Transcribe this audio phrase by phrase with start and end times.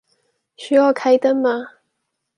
[0.57, 1.73] 需要開燈嗎